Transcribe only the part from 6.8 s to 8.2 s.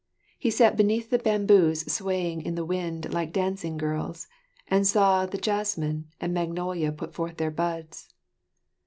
put forth their buds.